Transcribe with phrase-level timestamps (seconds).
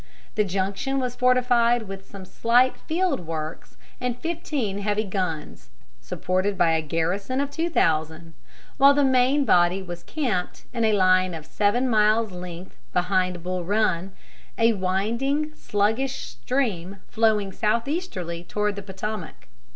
[0.33, 6.71] The Junction was fortified with some slight field works and fifteen heavy guns, supported by
[6.71, 8.33] a garrison of two thousand;
[8.77, 13.63] while the main body was camped in a line of seven miles' length behind Bull
[13.63, 14.13] Run,
[14.57, 19.49] a winding, sluggish stream flowing southeasterly toward the Potomac.